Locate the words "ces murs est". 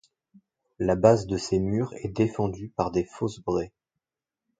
1.37-2.09